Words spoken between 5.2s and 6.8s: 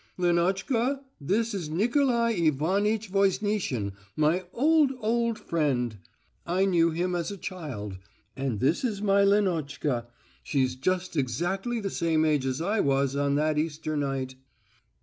friend. I